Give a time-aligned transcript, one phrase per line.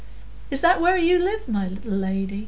[0.49, 2.39] "Is that where you live, my little lady?"